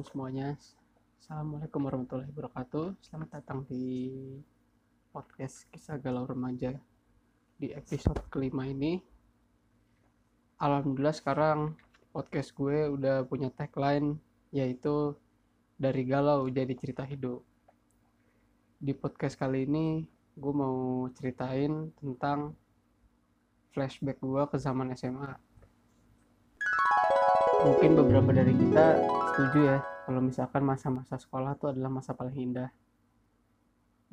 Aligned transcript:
malam 0.00 0.16
semuanya. 0.16 0.48
Assalamualaikum 1.20 1.84
warahmatullahi 1.84 2.32
wabarakatuh. 2.32 2.96
Selamat 3.04 3.36
datang 3.36 3.68
di 3.68 4.08
podcast 5.12 5.68
kisah 5.68 6.00
galau 6.00 6.24
remaja 6.24 6.72
di 7.60 7.68
episode 7.76 8.16
kelima 8.32 8.64
ini. 8.64 9.04
Alhamdulillah 10.56 11.12
sekarang 11.12 11.76
podcast 12.16 12.56
gue 12.56 12.88
udah 12.88 13.28
punya 13.28 13.52
tagline 13.52 14.16
yaitu 14.56 15.20
dari 15.76 16.08
galau 16.08 16.48
jadi 16.48 16.72
cerita 16.80 17.04
hidup. 17.04 17.44
Di 18.80 18.96
podcast 18.96 19.36
kali 19.36 19.68
ini 19.68 20.08
gue 20.32 20.52
mau 20.56 21.12
ceritain 21.12 21.92
tentang 22.00 22.56
flashback 23.76 24.16
gue 24.16 24.48
ke 24.48 24.56
zaman 24.56 24.96
SMA 24.96 25.49
mungkin 27.60 27.92
beberapa 27.92 28.32
dari 28.32 28.56
kita 28.56 28.86
setuju 29.32 29.58
ya 29.60 29.78
kalau 30.08 30.20
misalkan 30.24 30.64
masa-masa 30.64 31.20
sekolah 31.20 31.52
itu 31.52 31.68
adalah 31.68 31.92
masa 31.92 32.16
paling 32.16 32.36
indah. 32.40 32.72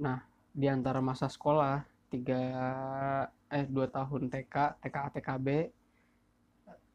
Nah, 0.04 0.20
di 0.52 0.68
antara 0.68 1.00
masa 1.00 1.32
sekolah 1.32 1.88
tiga 2.12 2.42
eh 3.48 3.66
dua 3.72 3.88
tahun 3.88 4.28
TK, 4.28 4.84
TKA, 4.84 5.10
TKB, 5.16 5.48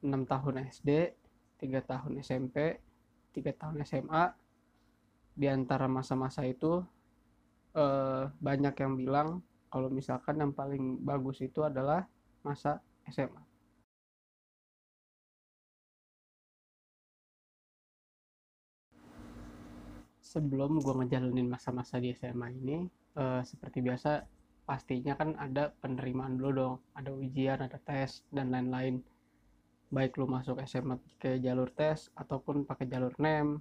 enam 0.05 0.28
tahun 0.28 0.69
SD, 0.69 1.16
tiga 1.56 1.80
tahun 1.80 2.20
SMP, 2.20 2.77
tiga 3.33 3.56
tahun 3.56 3.80
SMA. 3.89 4.37
Di 5.33 5.48
antara 5.48 5.89
masa-masa 5.89 6.45
itu 6.45 6.84
eh, 7.73 8.28
banyak 8.28 8.75
yang 8.77 8.92
bilang 9.00 9.28
kalau 9.72 9.89
misalkan 9.89 10.37
yang 10.37 10.53
paling 10.53 11.00
bagus 11.00 11.41
itu 11.41 11.64
adalah 11.64 12.05
masa 12.44 12.84
SMA. 13.09 13.52
Sebelum 20.33 20.80
gue 20.80 20.94
ngejalanin 20.97 21.44
masa-masa 21.44 22.00
di 22.00 22.16
SMA 22.16 22.48
ini 22.56 22.88
uh, 23.20 23.44
seperti 23.44 23.84
biasa 23.84 24.25
pastinya 24.64 25.12
kan 25.12 25.36
ada 25.36 25.77
penerimaan 25.84 26.41
dulu 26.41 26.50
dong. 26.56 26.75
Ada 26.97 27.12
ujian 27.12 27.61
ada 27.61 27.77
tes 27.77 28.25
dan 28.33 28.48
lain-lain. 28.48 29.05
Baik 29.92 30.16
lu 30.16 30.25
masuk 30.25 30.56
SMA 30.64 30.97
ke 31.20 31.36
jalur 31.36 31.69
tes 31.69 32.08
ataupun 32.16 32.64
pakai 32.64 32.88
jalur 32.88 33.12
NEM 33.20 33.60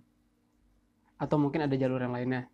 atau 1.19 1.35
mungkin 1.35 1.67
ada 1.67 1.75
jalur 1.75 1.99
yang 1.99 2.15
lainnya. 2.15 2.47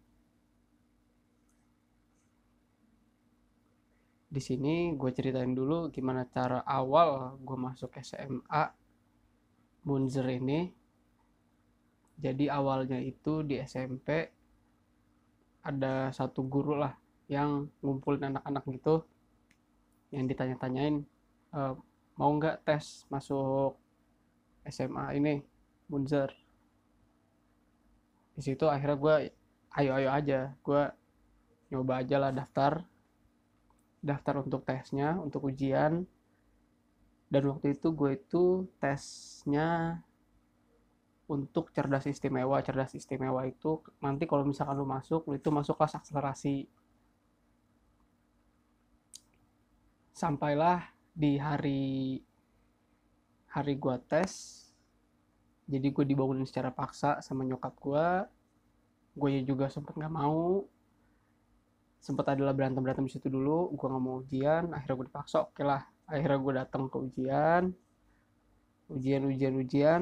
Di 4.28 4.42
sini 4.42 4.98
gue 4.98 5.14
ceritain 5.14 5.54
dulu 5.54 5.94
gimana 5.94 6.26
cara 6.26 6.66
awal 6.66 7.38
gue 7.38 7.58
masuk 7.58 7.94
SMA 8.02 8.64
Munzer 9.86 10.26
ini 10.28 10.74
jadi 12.18 12.50
awalnya 12.50 12.98
itu 12.98 13.46
di 13.46 13.62
SMP 13.62 14.34
ada 15.62 16.10
satu 16.10 16.42
guru 16.42 16.80
lah 16.80 16.98
yang 17.30 17.70
ngumpulin 17.84 18.34
anak-anak 18.34 18.64
gitu 18.74 18.96
yang 20.10 20.26
ditanya-tanyain 20.26 21.04
e, 21.52 21.60
mau 22.18 22.32
nggak 22.34 22.64
tes 22.64 23.06
masuk 23.12 23.76
SMA 24.66 25.20
ini 25.20 25.44
Munzer? 25.88 26.32
Di 28.34 28.42
situ 28.44 28.66
akhirnya 28.68 28.98
gue 28.98 29.16
ayo-ayo 29.78 30.10
aja 30.12 30.40
gue 30.66 30.84
nyoba 31.70 32.02
aja 32.02 32.16
lah 32.18 32.32
daftar 32.34 32.82
daftar 34.02 34.42
untuk 34.42 34.64
tesnya 34.64 35.20
untuk 35.20 35.52
ujian. 35.52 36.08
Dan 37.28 37.44
waktu 37.52 37.76
itu 37.76 37.92
gue 37.92 38.16
itu 38.16 38.64
tesnya 38.80 40.00
untuk 41.28 41.76
cerdas 41.76 42.08
istimewa 42.08 42.64
cerdas 42.64 42.96
istimewa 42.96 43.44
itu 43.44 43.84
nanti 44.00 44.24
kalau 44.24 44.48
misalkan 44.48 44.80
lu 44.80 44.88
masuk 44.88 45.28
lu 45.28 45.36
itu 45.36 45.52
masuk 45.52 45.76
kelas 45.76 46.00
akselerasi. 46.00 46.68
Sampailah 50.16 50.88
di 51.12 51.36
hari 51.38 52.18
hari 53.52 53.74
gua 53.76 54.00
tes 54.00 54.64
jadi 55.68 55.92
gue 55.92 56.06
dibangunin 56.08 56.48
secara 56.48 56.72
paksa 56.72 57.20
sama 57.20 57.44
nyokap 57.44 57.76
gua 57.76 58.24
gue 59.18 59.44
juga 59.44 59.68
sempet 59.68 59.98
nggak 59.98 60.14
mau. 60.14 60.64
Sempet 61.98 62.24
adalah 62.30 62.54
berantem 62.54 62.80
berantem 62.80 63.10
di 63.10 63.12
situ 63.12 63.28
dulu 63.28 63.74
gue 63.76 63.88
nggak 63.90 64.04
mau 64.04 64.24
ujian 64.24 64.72
akhirnya 64.72 64.96
gue 64.96 65.08
dipaksa 65.12 65.38
oke 65.44 65.60
lah 65.66 65.84
akhirnya 66.08 66.40
gue 66.40 66.54
datang 66.56 66.84
ke 66.88 66.98
ujian. 67.02 67.64
Ujian 68.88 69.22
ujian 69.28 69.54
ujian 69.60 70.02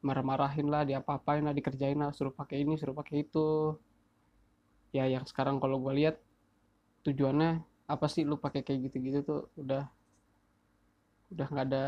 marah-marahin 0.00 0.70
lah 0.70 0.86
diapa-apain 0.86 1.42
lah 1.42 1.50
dikerjain 1.50 1.98
lah 1.98 2.14
suruh 2.14 2.30
pakai 2.30 2.62
ini 2.62 2.78
suruh 2.78 2.96
pakai 2.96 3.26
itu. 3.26 3.76
Ya 4.94 5.04
yang 5.04 5.28
sekarang 5.28 5.60
kalau 5.60 5.76
gue 5.82 5.92
lihat 5.92 6.16
tujuannya 7.04 7.67
apa 7.88 8.06
sih 8.12 8.22
lu 8.28 8.36
pakai 8.36 8.60
kayak 8.60 8.92
gitu-gitu 8.92 9.18
tuh 9.24 9.40
udah 9.56 9.88
udah 11.32 11.46
nggak 11.48 11.66
ada 11.72 11.84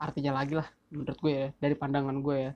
artinya 0.00 0.32
lagi 0.40 0.56
lah 0.56 0.68
menurut 0.92 1.18
gue 1.20 1.32
ya 1.32 1.48
dari 1.60 1.74
pandangan 1.76 2.16
gue 2.20 2.36
ya. 2.48 2.52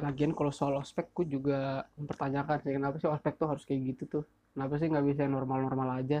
Lagian 0.00 0.32
kalau 0.32 0.52
soal 0.52 0.80
ospek 0.80 1.12
gue 1.12 1.36
juga 1.40 1.84
mempertanyakan 2.00 2.56
sih 2.64 2.72
kenapa 2.72 2.96
sih 2.96 3.08
ospek 3.08 3.36
tuh 3.36 3.48
harus 3.52 3.64
kayak 3.68 3.80
gitu 3.96 4.02
tuh? 4.20 4.24
Kenapa 4.56 4.80
sih 4.80 4.88
nggak 4.88 5.06
bisa 5.08 5.28
normal-normal 5.28 6.00
aja? 6.00 6.20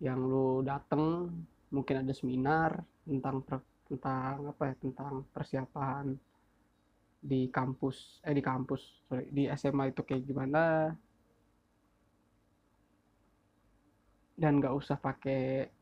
Yang 0.00 0.20
lu 0.24 0.48
dateng 0.64 1.32
mungkin 1.72 1.96
ada 2.04 2.12
seminar 2.16 2.80
tentang 3.04 3.44
per, 3.44 3.60
tentang 3.88 4.52
apa 4.52 4.62
ya 4.72 4.74
tentang 4.80 5.12
persiapan 5.34 6.16
di 7.26 7.50
kampus 7.50 8.22
eh 8.22 8.34
di 8.36 8.42
kampus 8.44 9.02
sorry 9.10 9.26
di 9.34 9.50
SMA 9.50 9.90
itu 9.90 10.06
kayak 10.06 10.22
gimana 10.22 10.94
dan 14.36 14.60
nggak 14.60 14.76
usah 14.76 15.00
pakai 15.00 15.72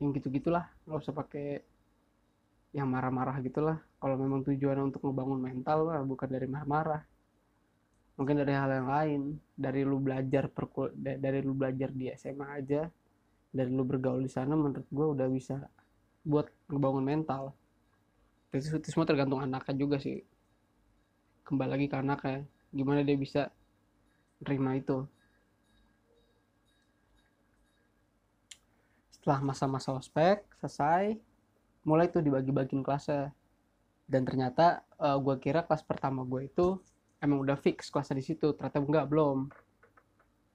yang 0.00 0.16
gitu 0.16 0.32
gitulah 0.32 0.64
nggak 0.88 1.00
usah 1.04 1.12
pakai 1.12 1.60
yang 2.70 2.86
marah-marah 2.86 3.36
gitulah. 3.42 3.78
Kalau 3.98 4.16
memang 4.16 4.46
tujuannya 4.46 4.94
untuk 4.94 5.02
ngebangun 5.02 5.40
mental 5.42 5.90
lah 5.90 6.00
bukan 6.06 6.28
dari 6.30 6.46
marah-marah. 6.46 7.02
Mungkin 8.14 8.36
dari 8.44 8.54
hal 8.54 8.70
yang 8.70 8.88
lain. 8.88 9.20
Dari 9.58 9.80
lu 9.82 9.98
belajar 9.98 10.46
perkul 10.46 10.94
dari 10.94 11.42
lu 11.42 11.52
belajar 11.56 11.90
di 11.90 12.06
SMA 12.14 12.46
aja. 12.62 12.86
Dari 13.50 13.70
lu 13.70 13.82
bergaul 13.82 14.22
di 14.22 14.30
sana 14.30 14.54
menurut 14.54 14.86
gue 14.86 15.06
udah 15.18 15.26
bisa 15.26 15.58
buat 16.22 16.46
ngebangun 16.70 17.04
mental. 17.04 17.50
Itu, 18.54 18.78
itu 18.78 18.86
semua 18.86 19.06
tergantung 19.06 19.42
anaknya 19.42 19.74
juga 19.74 19.98
sih. 19.98 20.22
Kembali 21.42 21.70
lagi 21.74 21.86
ke 21.90 21.96
anaknya. 21.98 22.46
Gimana 22.70 23.02
dia 23.02 23.18
bisa 23.18 23.50
terima 24.46 24.78
itu 24.78 25.02
setelah 29.30 29.54
masa-masa 29.54 29.94
ospek 29.94 30.42
selesai 30.58 31.14
mulai 31.86 32.10
tuh 32.10 32.18
dibagi-bagiin 32.18 32.82
kelasnya. 32.82 33.30
Dan 34.10 34.26
ternyata 34.26 34.82
uh, 34.98 35.22
gue 35.22 35.38
kira 35.38 35.62
kelas 35.62 35.86
pertama 35.86 36.26
gue 36.26 36.50
itu 36.50 36.82
emang 37.22 37.38
udah 37.38 37.54
fix 37.54 37.94
kelasnya 37.94 38.18
di 38.18 38.26
situ. 38.26 38.50
Ternyata 38.50 38.82
enggak 38.82 39.06
belum. 39.06 39.46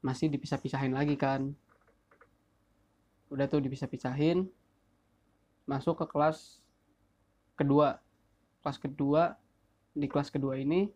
Masih 0.04 0.28
dipisah-pisahin 0.28 0.92
lagi 0.92 1.16
kan. 1.16 1.56
Udah 3.32 3.48
tuh 3.48 3.64
dipisah-pisahin 3.64 4.44
masuk 5.64 6.04
ke 6.04 6.12
kelas 6.12 6.60
kedua. 7.56 8.04
Kelas 8.60 8.76
kedua 8.76 9.40
di 9.96 10.12
kelas 10.12 10.28
kedua 10.28 10.60
ini 10.60 10.92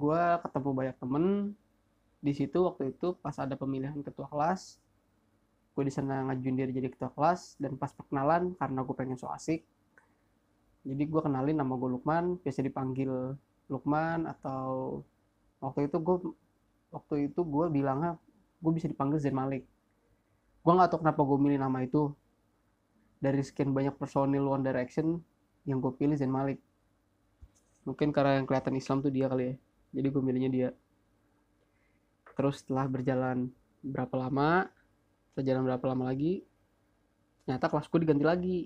gue 0.00 0.22
ketemu 0.48 0.70
banyak 0.72 0.96
temen. 0.96 1.52
Di 2.24 2.32
situ 2.32 2.56
waktu 2.64 2.96
itu 2.96 3.20
pas 3.20 3.36
ada 3.36 3.52
pemilihan 3.52 4.00
ketua 4.00 4.32
kelas 4.32 4.87
gue 5.78 5.84
di 5.86 5.94
sana 5.94 6.26
ngajuin 6.26 6.58
diri 6.58 6.74
jadi 6.74 6.90
ketua 6.90 7.14
kelas 7.14 7.54
dan 7.62 7.78
pas 7.78 7.94
perkenalan 7.94 8.58
karena 8.58 8.82
gue 8.82 8.94
pengen 8.98 9.14
so 9.14 9.30
asik 9.30 9.62
jadi 10.82 11.04
gue 11.06 11.20
kenalin 11.22 11.54
nama 11.54 11.78
gue 11.78 11.86
Lukman 11.86 12.42
biasa 12.42 12.66
dipanggil 12.66 13.38
Lukman 13.70 14.26
atau 14.26 15.02
waktu 15.62 15.86
itu 15.86 16.02
gue 16.02 16.16
waktu 16.88 17.14
itu 17.28 17.40
gue 17.44 17.66
bilangnya 17.68 18.16
gue 18.58 18.72
bisa 18.74 18.88
dipanggil 18.90 19.20
Zain 19.22 19.36
Malik. 19.36 19.68
Gue 20.64 20.72
nggak 20.74 20.90
tahu 20.90 21.04
kenapa 21.04 21.20
gue 21.22 21.38
milih 21.38 21.60
nama 21.60 21.78
itu. 21.84 22.10
Dari 23.18 23.42
sekian 23.42 23.74
banyak 23.74 23.98
personil 23.98 24.46
One 24.46 24.62
Direction 24.62 25.20
yang 25.68 25.82
gue 25.84 25.92
pilih 25.94 26.16
Zain 26.16 26.32
Malik. 26.32 26.58
Mungkin 27.84 28.08
karena 28.10 28.40
yang 28.40 28.46
kelihatan 28.48 28.74
Islam 28.78 29.04
tuh 29.04 29.12
dia 29.12 29.28
kali 29.28 29.52
ya 29.52 29.54
jadi 29.92 30.08
gue 30.08 30.22
milihnya 30.24 30.50
dia. 30.50 30.68
Terus 32.32 32.64
setelah 32.64 32.86
berjalan 32.88 33.52
berapa 33.84 34.14
lama 34.16 34.72
setelah 35.38 35.62
berapa 35.62 35.94
lama 35.94 36.10
lagi 36.10 36.42
ternyata 37.46 37.70
kelasku 37.70 38.02
diganti 38.02 38.26
lagi. 38.26 38.58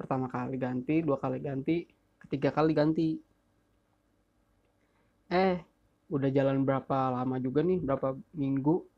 Pertama 0.00 0.24
kali 0.32 0.56
ganti 0.56 1.04
dua 1.04 1.20
kali 1.20 1.36
ganti 1.36 1.84
ketiga 2.24 2.48
kali 2.48 2.72
ganti. 2.72 3.20
Eh 5.28 5.60
udah 6.08 6.32
jalan 6.32 6.64
berapa 6.64 7.12
lama 7.12 7.36
juga 7.36 7.60
nih 7.60 7.84
berapa 7.84 8.16
minggu 8.32 8.88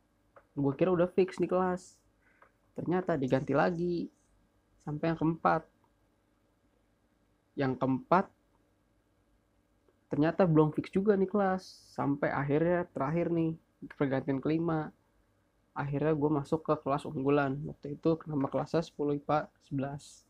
gue 0.54 0.74
kira 0.78 0.94
udah 0.94 1.10
fix 1.10 1.42
nih 1.42 1.50
kelas. 1.50 1.98
Ternyata 2.78 3.18
diganti 3.18 3.50
lagi 3.50 4.06
sampai 4.86 5.10
yang 5.10 5.18
keempat. 5.18 5.62
Yang 7.58 7.74
keempat 7.82 8.26
ternyata 10.14 10.46
belum 10.46 10.70
fix 10.78 10.94
juga 10.94 11.18
nih 11.18 11.26
kelas 11.26 11.90
sampai 11.90 12.30
akhirnya 12.30 12.86
terakhir 12.94 13.34
nih 13.34 13.58
pergantian 13.98 14.38
kelima 14.38 14.94
akhirnya 15.78 16.10
gue 16.18 16.30
masuk 16.42 16.66
ke 16.66 16.74
kelas 16.82 17.06
unggulan. 17.06 17.54
Waktu 17.62 17.94
itu 17.94 18.18
nama 18.26 18.50
kelasnya 18.50 18.82
10 18.82 19.22
IPA 19.22 19.38
11 19.70 20.26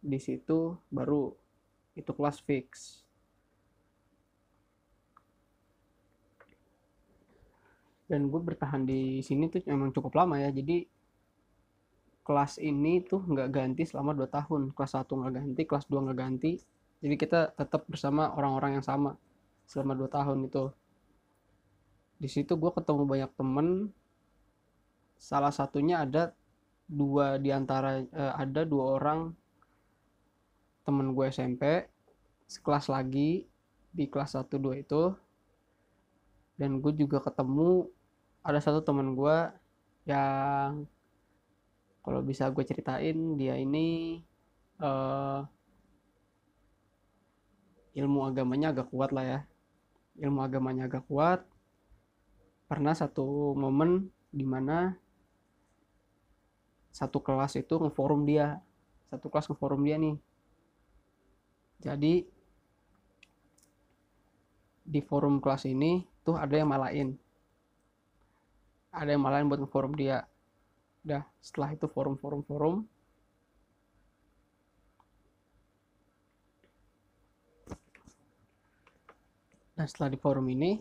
di 0.00 0.16
situ 0.16 0.80
baru 0.88 1.36
itu 1.92 2.08
kelas 2.16 2.40
fix. 2.40 3.04
Dan 8.08 8.32
gue 8.32 8.40
bertahan 8.40 8.88
di 8.88 9.20
sini 9.20 9.52
tuh 9.52 9.60
memang 9.68 9.92
cukup 9.92 10.16
lama 10.16 10.40
ya. 10.40 10.48
Jadi 10.48 10.88
kelas 12.24 12.56
ini 12.58 13.04
tuh 13.04 13.20
nggak 13.22 13.48
ganti 13.52 13.84
selama 13.84 14.16
2 14.16 14.24
tahun. 14.26 14.72
Kelas 14.72 14.92
1 14.96 15.04
nggak 15.04 15.34
ganti 15.36 15.62
kelas 15.68 15.84
2 15.86 16.04
nggak 16.08 16.18
ganti. 16.18 16.52
Jadi 17.04 17.14
kita 17.20 17.52
tetap 17.52 17.84
bersama 17.84 18.32
orang-orang 18.32 18.80
yang 18.80 18.84
sama 18.84 19.20
selama 19.70 19.94
dua 19.94 20.10
tahun 20.10 20.50
itu 20.50 20.74
di 22.20 22.28
situ 22.28 22.52
gue 22.60 22.70
ketemu 22.76 23.02
banyak 23.08 23.32
temen. 23.32 23.68
Salah 25.16 25.52
satunya 25.52 26.04
ada 26.04 26.36
dua 26.84 27.40
di 27.40 27.48
antara 27.48 28.04
eh, 28.04 28.34
ada 28.36 28.68
dua 28.68 29.00
orang 29.00 29.32
temen 30.84 31.16
gue 31.16 31.24
SMP 31.32 31.88
sekelas 32.44 32.92
lagi 32.92 33.48
di 33.90 34.04
kelas 34.06 34.36
1 34.36 34.52
2 34.52 34.84
itu. 34.84 35.02
Dan 36.60 36.84
gue 36.84 36.92
juga 36.92 37.24
ketemu 37.24 37.88
ada 38.44 38.60
satu 38.60 38.84
temen 38.84 39.16
gue 39.16 39.38
yang 40.04 40.84
kalau 42.04 42.20
bisa 42.20 42.48
gue 42.52 42.64
ceritain 42.64 43.16
dia 43.36 43.56
ini 43.56 44.20
uh, 44.80 45.44
ilmu 47.96 48.28
agamanya 48.28 48.76
agak 48.76 48.92
kuat 48.92 49.08
lah 49.16 49.24
ya. 49.24 49.40
Ilmu 50.20 50.44
agamanya 50.44 50.84
agak 50.84 51.08
kuat 51.08 51.48
pernah 52.70 52.94
satu 52.94 53.50
momen 53.58 54.06
di 54.30 54.46
mana 54.46 54.94
satu 56.94 57.18
kelas 57.18 57.58
itu 57.58 57.74
ngeforum 57.82 58.22
dia. 58.22 58.62
Satu 59.10 59.26
kelas 59.26 59.50
ngeforum 59.50 59.82
dia 59.82 59.98
nih. 59.98 60.14
Jadi 61.82 62.14
di 64.86 65.00
forum 65.02 65.42
kelas 65.42 65.66
ini 65.66 66.06
tuh 66.22 66.38
ada 66.38 66.54
yang 66.54 66.70
malain. 66.70 67.18
Ada 68.94 69.18
yang 69.18 69.22
malain 69.26 69.50
buat 69.50 69.66
ngeforum 69.66 69.98
dia. 69.98 70.30
Udah 71.02 71.26
setelah 71.42 71.74
itu 71.74 71.90
forum-forum-forum 71.90 72.86
Nah 79.80 79.88
setelah 79.88 80.12
di 80.12 80.20
forum 80.20 80.44
ini 80.52 80.76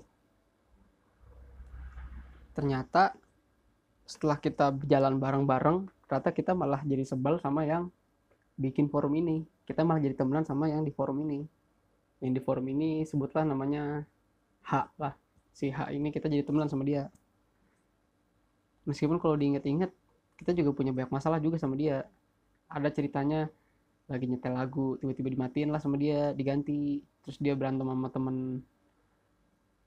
ternyata 2.54 3.16
setelah 4.10 4.42
kita 4.42 4.74
berjalan 4.74 5.22
bareng-bareng 5.22 5.86
ternyata 6.10 6.30
kita 6.34 6.58
malah 6.58 6.82
jadi 6.82 7.06
sebel 7.06 7.38
sama 7.38 7.66
yang 7.70 7.94
bikin 8.60 8.92
forum 8.92 9.16
ini. 9.16 9.48
Kita 9.64 9.88
malah 9.88 10.04
jadi 10.04 10.18
temenan 10.18 10.44
sama 10.44 10.68
yang 10.68 10.84
di 10.84 10.92
forum 10.92 11.24
ini. 11.24 11.46
Yang 12.20 12.32
di 12.36 12.42
forum 12.44 12.66
ini 12.68 13.06
sebutlah 13.08 13.48
namanya 13.48 14.04
H 14.68 14.92
lah. 15.00 15.14
Si 15.56 15.72
H 15.72 15.94
ini 15.96 16.12
kita 16.12 16.28
jadi 16.28 16.44
temenan 16.44 16.68
sama 16.68 16.84
dia. 16.84 17.08
Meskipun 18.84 19.22
kalau 19.22 19.40
diinget-inget 19.40 19.94
kita 20.42 20.52
juga 20.58 20.76
punya 20.76 20.92
banyak 20.92 21.14
masalah 21.14 21.40
juga 21.40 21.56
sama 21.56 21.80
dia. 21.80 22.04
Ada 22.68 22.92
ceritanya 22.92 23.48
lagi 24.10 24.26
nyetel 24.26 24.58
lagu 24.58 24.98
tiba-tiba 24.98 25.30
dimatiin 25.30 25.70
lah 25.70 25.80
sama 25.80 25.96
dia 25.96 26.36
diganti. 26.36 27.00
Terus 27.24 27.38
dia 27.38 27.54
berantem 27.54 27.88
sama 27.88 28.10
temen 28.10 28.66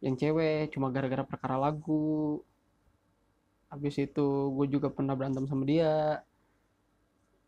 yang 0.03 0.19
cewek 0.19 0.75
cuma 0.75 0.91
gara-gara 0.91 1.23
perkara 1.23 1.55
lagu 1.59 2.43
habis 3.73 3.97
itu 3.97 4.53
gue 4.53 4.67
juga 4.69 4.93
pernah 4.93 5.17
berantem 5.17 5.49
sama 5.49 5.65
dia. 5.65 6.21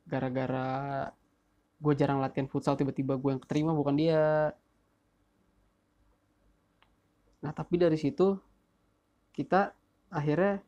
Gara-gara 0.08 1.12
gue 1.76 1.92
jarang 2.00 2.24
latihan 2.24 2.48
futsal 2.48 2.80
tiba-tiba 2.80 3.20
gue 3.20 3.30
yang 3.36 3.42
keterima 3.44 3.76
bukan 3.76 3.92
dia. 3.92 4.56
Nah 7.44 7.52
tapi 7.52 7.76
dari 7.76 8.00
situ 8.00 8.40
kita 9.36 9.76
akhirnya 10.08 10.64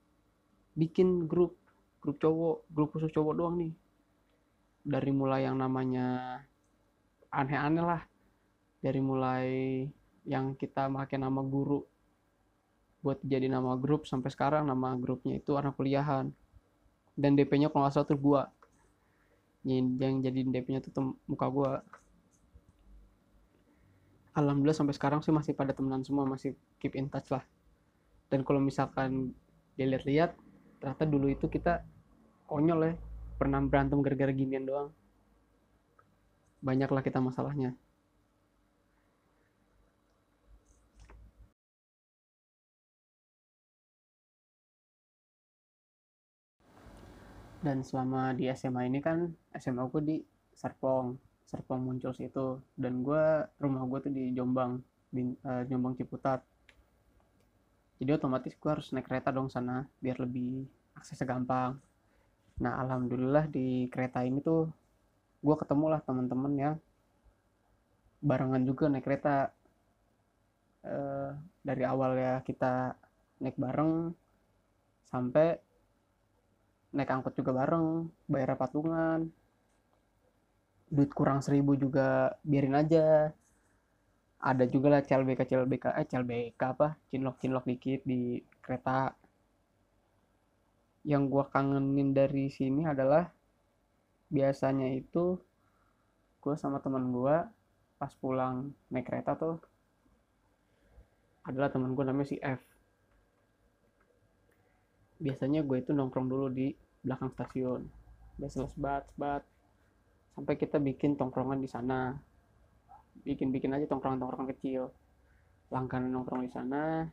bikin 0.77 1.25
grup 1.25 1.57
grup 2.05 2.21
cowok 2.21 2.69
grup 2.69 2.89
khusus 2.93 3.09
cowok 3.17 3.35
doang 3.41 3.57
nih. 3.57 3.73
Dari 4.85 5.11
mulai 5.11 5.49
yang 5.49 5.57
namanya 5.57 6.39
aneh-aneh 7.33 7.85
lah. 7.97 8.03
Dari 8.85 9.01
mulai 9.01 9.49
yang 10.29 10.53
kita 10.53 10.93
pakai 10.93 11.17
nama 11.17 11.41
guru 11.41 11.81
buat 13.07 13.23
jadi 13.23 13.47
nama 13.47 13.79
grup 13.79 14.11
sampai 14.11 14.35
sekarang 14.35 14.67
nama 14.67 14.99
grupnya 14.99 15.39
itu 15.39 15.55
anak 15.55 15.79
kuliahan. 15.79 16.35
Dan 17.15 17.39
DP-nya 17.39 17.71
kalau 17.71 17.87
nggak 17.87 17.95
salah 17.95 18.11
tuh 18.11 18.19
gua. 18.19 18.51
Yang, 19.63 19.95
yang 20.03 20.15
jadi 20.27 20.41
DP-nya 20.43 20.83
tuh 20.83 21.15
muka 21.31 21.47
gua. 21.47 21.87
Alhamdulillah 24.35 24.75
sampai 24.75 24.99
sekarang 24.99 25.23
sih 25.23 25.31
masih 25.31 25.55
pada 25.55 25.71
temenan 25.71 26.03
semua 26.03 26.27
masih 26.27 26.59
keep 26.83 26.99
in 26.99 27.07
touch 27.07 27.31
lah. 27.31 27.47
Dan 28.27 28.43
kalau 28.43 28.59
misalkan 28.59 29.31
dilihat-lihat 29.79 30.35
ternyata 30.83 31.07
dulu 31.07 31.31
itu 31.31 31.47
kita 31.47 31.87
konyol 32.51 32.91
ya. 32.91 32.95
Pernah 33.39 33.63
berantem 33.63 34.03
gara-gara 34.03 34.35
ginian 34.35 34.67
doang. 34.67 34.91
Banyaklah 36.59 37.07
kita 37.07 37.23
masalahnya 37.23 37.79
dan 47.66 47.82
selama 47.82 48.30
di 48.38 48.46
SMA 48.54 48.87
ini 48.87 49.02
kan 49.02 49.26
SMA 49.58 49.82
aku 49.82 49.99
di 49.99 50.23
Serpong. 50.54 51.18
Serpong 51.50 51.82
muncul 51.82 52.14
situ. 52.14 52.62
Dan 52.78 53.02
gue 53.02 53.42
rumah 53.58 53.82
gue 53.90 53.99
tuh 54.06 54.12
di 54.14 54.30
Jombang 54.30 54.78
di 55.11 55.26
uh, 55.42 55.66
Jombang 55.66 55.99
Ciputat. 55.99 56.46
Jadi 57.99 58.11
otomatis 58.14 58.54
gue 58.54 58.70
harus 58.70 58.94
naik 58.94 59.11
kereta 59.11 59.35
dong 59.35 59.50
sana 59.50 59.82
biar 59.99 60.23
lebih 60.23 60.62
aksesnya 60.94 61.26
gampang. 61.26 61.75
Nah 62.62 62.78
alhamdulillah 62.87 63.50
di 63.50 63.90
kereta 63.90 64.23
ini 64.23 64.38
tuh 64.38 64.70
gue 65.42 65.56
ketemu 65.58 65.90
lah 65.90 66.00
teman-teman 66.06 66.52
ya 66.54 66.73
barengan 68.23 68.62
juga 68.62 68.87
naik 68.87 69.02
kereta. 69.02 69.50
Uh, 70.87 71.35
dari 71.66 71.82
awal 71.82 72.14
ya 72.14 72.38
kita 72.46 72.94
naik 73.42 73.58
bareng 73.58 74.14
sampai 75.11 75.65
naik 76.95 77.11
angkot 77.11 77.35
juga 77.35 77.50
bareng 77.57 78.07
bayar 78.31 78.55
patungan. 78.55 79.26
Duit 80.87 81.11
kurang 81.11 81.43
seribu 81.43 81.75
juga 81.75 82.38
biarin 82.47 82.78
aja. 82.78 83.33
Ada 84.38 84.64
juga 84.69 84.93
lah 84.95 85.02
CLBK 85.02 85.49
CLBK 85.49 85.85
eh 85.99 86.07
CLBK 86.07 86.61
apa? 86.62 86.95
Cinlok 87.11 87.37
cinlok 87.43 87.64
dikit 87.66 88.00
di 88.07 88.38
kereta. 88.62 89.16
Yang 91.07 91.23
gue 91.31 91.45
kangenin 91.50 92.11
dari 92.14 92.47
sini 92.50 92.83
adalah 92.87 93.31
biasanya 94.26 94.90
itu 94.90 95.38
gue 96.43 96.55
sama 96.59 96.78
teman 96.83 97.11
gue 97.14 97.37
pas 97.97 98.12
pulang 98.19 98.75
naik 98.90 99.07
kereta 99.07 99.38
tuh 99.38 99.57
adalah 101.47 101.71
teman 101.71 101.95
gue 101.95 102.05
namanya 102.05 102.28
si 102.28 102.37
F 102.43 102.75
biasanya 105.16 105.64
gue 105.64 105.80
itu 105.80 105.90
nongkrong 105.96 106.28
dulu 106.28 106.46
di 106.52 106.73
belakang 107.00 107.32
stasiun. 107.32 107.87
Biasa 108.37 108.68
sebat 108.68 109.08
sebat. 109.12 109.42
Sampai 110.37 110.61
kita 110.61 110.76
bikin 110.76 111.16
tongkrongan 111.16 111.62
di 111.62 111.68
sana. 111.68 112.12
Bikin 113.25 113.49
bikin 113.49 113.73
aja 113.73 113.88
tongkrongan 113.88 114.20
tongkrongan 114.20 114.52
kecil. 114.52 114.92
Langganan 115.73 116.12
nongkrong 116.12 116.44
di 116.44 116.52
sana. 116.52 117.08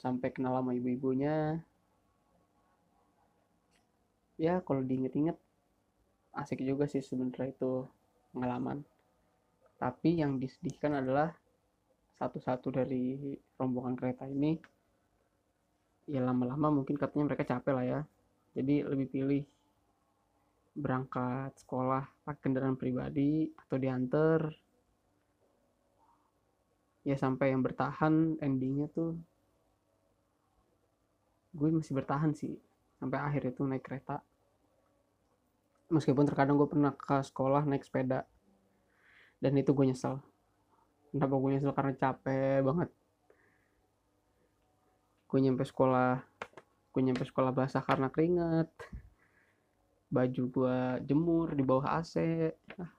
Sampai 0.00 0.32
kenal 0.32 0.56
sama 0.56 0.72
ibu-ibunya. 0.72 1.60
Ya 4.38 4.62
kalau 4.62 4.86
diinget-inget 4.86 5.34
asik 6.30 6.62
juga 6.62 6.86
sih 6.86 7.02
sebenarnya 7.02 7.50
itu 7.50 7.84
pengalaman. 8.30 8.86
Tapi 9.82 10.22
yang 10.22 10.38
disedihkan 10.38 10.94
adalah 10.94 11.34
satu-satu 12.18 12.74
dari 12.74 13.34
rombongan 13.58 13.94
kereta 13.94 14.26
ini 14.26 14.58
ya 16.08 16.24
lama-lama 16.24 16.72
mungkin 16.72 16.96
katanya 16.96 17.28
mereka 17.28 17.44
capek 17.44 17.72
lah 17.76 17.84
ya. 17.84 18.00
Jadi 18.56 18.82
lebih 18.82 19.06
pilih 19.12 19.42
berangkat 20.72 21.52
sekolah 21.60 22.08
pakai 22.24 22.40
kendaraan 22.40 22.80
pribadi 22.80 23.52
atau 23.52 23.76
diantar. 23.76 24.48
Ya 27.04 27.16
sampai 27.16 27.52
yang 27.52 27.60
bertahan 27.60 28.40
endingnya 28.40 28.88
tuh 28.88 29.16
gue 31.56 31.68
masih 31.72 31.96
bertahan 31.96 32.36
sih 32.36 32.60
sampai 33.00 33.18
akhir 33.20 33.52
itu 33.52 33.62
naik 33.68 33.84
kereta. 33.84 34.24
Meskipun 35.88 36.28
terkadang 36.28 36.60
gue 36.60 36.68
pernah 36.68 36.92
ke 36.92 37.20
sekolah 37.24 37.64
naik 37.64 37.84
sepeda 37.84 38.24
dan 39.40 39.52
itu 39.56 39.72
gue 39.72 39.88
nyesel. 39.88 40.20
Kenapa 41.08 41.34
gue 41.40 41.50
nyesel? 41.56 41.72
Karena 41.72 41.92
capek 41.96 42.60
banget 42.60 42.90
gue 45.28 45.38
nyampe 45.44 45.64
sekolah 45.68 46.24
gue 46.92 47.02
nyampe 47.04 47.24
sekolah 47.28 47.52
basah 47.52 47.84
karena 47.84 48.08
keringet. 48.08 48.68
Baju 50.08 50.42
gue 50.48 50.76
jemur 51.04 51.52
di 51.52 51.62
bawah 51.62 52.00
AC 52.00 52.14
ah. 52.80 52.90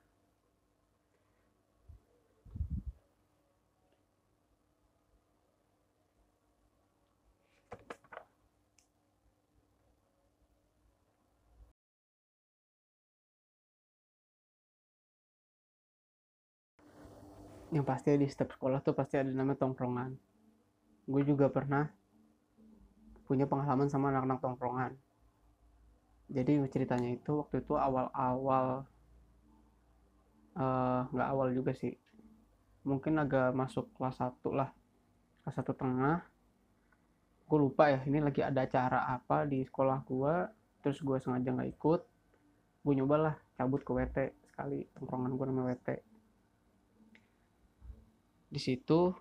yang 17.69 17.85
pasti 17.85 18.17
di 18.17 18.25
setiap 18.25 18.57
sekolah 18.57 18.81
tuh 18.81 18.97
pasti 18.97 19.21
ada 19.21 19.29
namanya 19.29 19.61
tongkrongan. 19.61 20.17
Gue 21.05 21.21
juga 21.21 21.49
pernah 21.53 21.98
punya 23.29 23.45
pengalaman 23.45 23.85
sama 23.85 24.09
anak-anak 24.09 24.41
tongkrongan. 24.41 24.91
Jadi 26.33 26.57
ceritanya 26.73 27.13
itu 27.13 27.37
waktu 27.37 27.61
itu 27.61 27.77
awal-awal 27.77 28.89
eh, 30.57 31.01
nggak 31.13 31.27
-awal, 31.29 31.45
uh, 31.45 31.45
awal 31.45 31.53
juga 31.53 31.77
sih. 31.77 31.93
Mungkin 32.81 33.21
agak 33.21 33.53
masuk 33.53 33.93
kelas 33.93 34.17
1 34.17 34.33
lah 34.49 34.73
kelas 35.45 35.61
1 35.61 35.77
tengah. 35.77 36.25
Gue 37.45 37.59
lupa 37.61 37.93
ya 37.93 38.01
ini 38.09 38.17
lagi 38.17 38.41
ada 38.41 38.65
acara 38.65 39.13
apa 39.13 39.45
di 39.45 39.61
sekolah 39.61 40.01
gue 40.09 40.35
terus 40.81 40.97
gue 41.05 41.17
sengaja 41.21 41.53
nggak 41.53 41.69
ikut. 41.77 42.01
Gue 42.81 42.93
nyobalah 42.97 43.37
cabut 43.53 43.85
ke 43.85 43.93
WT 43.93 44.17
sekali 44.49 44.89
tongkrongan 44.97 45.37
gue 45.37 45.45
namanya 45.45 45.77
WT 45.77 46.09
di 48.49 48.57
situ 48.57 49.13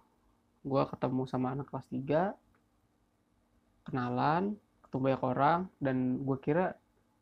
gue 0.65 0.83
ketemu 0.89 1.23
sama 1.29 1.53
anak 1.53 1.69
kelas 1.69 1.87
3 1.93 2.48
kenalan 3.89 4.61
ketemu 4.85 5.01
banyak 5.05 5.23
orang 5.25 5.59
dan 5.81 5.97
gue 6.21 6.39
kira 6.41 6.77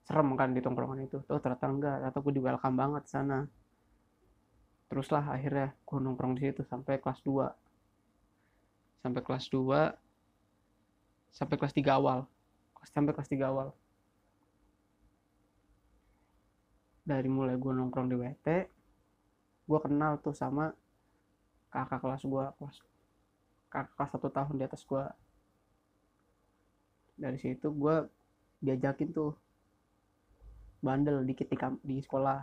serem 0.06 0.35
kan 0.38 0.50
di 0.54 0.61
tongkrongan 0.62 1.06
itu. 1.06 1.23
Tuh 1.26 1.38
ternyata 1.38 1.66
enggak. 1.66 1.99
Atau 2.11 2.23
gue 2.26 2.35
di 2.35 2.42
welcome 2.42 2.78
banget 2.78 3.06
sana. 3.06 3.46
Teruslah 4.87 5.25
akhirnya 5.30 5.75
gue 5.75 5.99
nongkrong 5.99 6.38
di 6.38 6.46
situ 6.46 6.62
sampai 6.66 7.02
kelas 7.02 7.23
2 7.26 9.02
sampai 9.02 9.23
kelas 9.23 9.46
2 9.50 11.35
sampai 11.35 11.56
kelas 11.58 11.75
3 11.75 11.99
awal. 11.99 12.26
Sampai 12.87 13.14
kelas 13.14 13.30
3 13.30 13.50
awal. 13.50 13.75
Dari 17.06 17.26
mulai 17.30 17.54
gue 17.54 17.73
nongkrong 17.75 18.11
di 18.11 18.18
WT 18.18 18.46
gue 19.66 19.78
kenal 19.82 20.23
tuh 20.23 20.30
sama 20.30 20.70
kakak 21.75 21.99
kelas 21.99 22.23
gue 22.23 22.44
kelas 22.62 22.76
kakak 23.66 23.92
kelas 23.99 24.11
satu 24.14 24.28
tahun 24.30 24.54
di 24.62 24.64
atas 24.64 24.87
gue 24.87 25.02
dari 27.16 27.40
situ 27.40 27.73
gue 27.73 27.96
diajakin 28.61 29.08
tuh 29.11 29.32
bandel 30.85 31.25
dikit 31.25 31.49
di, 31.49 31.56
di 31.82 31.96
sekolah. 32.04 32.40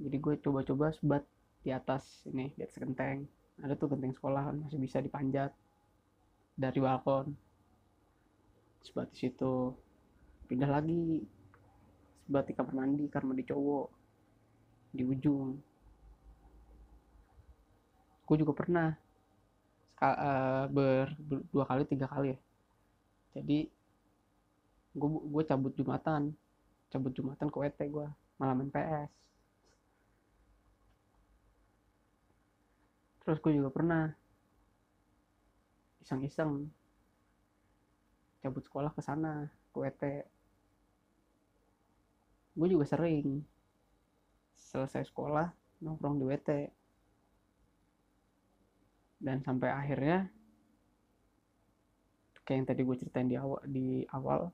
Jadi 0.00 0.16
gue 0.16 0.34
coba-coba 0.40 0.92
sebat 0.92 1.24
di 1.60 1.72
atas 1.72 2.24
ini 2.28 2.52
di 2.56 2.62
atas 2.64 2.76
genteng. 2.80 3.24
Ada 3.60 3.76
tuh 3.76 3.92
genteng 3.96 4.12
sekolah 4.16 4.52
kan 4.52 4.56
masih 4.64 4.80
bisa 4.80 5.00
dipanjat 5.00 5.52
dari 6.56 6.78
balkon. 6.80 7.32
Sebat 8.84 9.12
di 9.12 9.28
situ. 9.28 9.72
Pindah 10.48 10.68
lagi. 10.68 11.24
Sebat 12.24 12.48
di 12.48 12.52
kamar 12.56 12.84
mandi 12.84 13.04
kamar 13.08 13.32
mandi 13.32 13.44
cowok. 13.44 13.88
Di 14.92 15.02
ujung. 15.04 15.56
Gue 18.24 18.36
juga 18.40 18.52
pernah 18.56 18.88
ber, 20.72 21.12
ber 21.20 21.44
dua 21.52 21.68
kali 21.68 21.84
tiga 21.84 22.08
kali 22.08 22.32
ya 22.32 22.38
jadi 23.36 23.70
gue 24.90 25.08
gue 25.30 25.42
cabut 25.46 25.72
jumatan. 25.74 26.34
Cabut 26.90 27.14
jumatan 27.14 27.46
ke 27.46 27.56
WT 27.56 27.80
gue 27.86 28.08
malam 28.40 28.64
main 28.64 28.72
PS 28.72 29.20
terus 33.20 33.38
gue 33.46 33.52
juga 33.62 33.70
pernah 33.70 34.10
iseng-iseng 36.00 36.66
cabut 38.40 38.64
sekolah 38.64 38.90
ke 38.96 39.04
sana 39.04 39.52
ke 39.70 39.76
WT 39.76 40.02
gue 42.56 42.68
juga 42.72 42.88
sering 42.88 43.44
selesai 44.56 45.04
sekolah 45.12 45.52
nongkrong 45.84 46.16
di 46.16 46.24
WT 46.26 46.50
dan 49.20 49.44
sampai 49.44 49.68
akhirnya 49.68 50.32
kayak 52.50 52.66
yang 52.66 52.66
tadi 52.66 52.82
gue 52.82 52.96
ceritain 52.98 53.30
di 53.30 53.38
awal 53.38 53.62
di 53.62 54.02
awal. 54.10 54.50